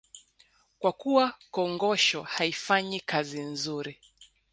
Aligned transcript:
Kwa 0.79 0.91
kuwa 0.91 1.33
kongosho 1.51 2.21
haifanyi 2.23 2.99
kazi 2.99 3.43
vizuri 3.45 3.99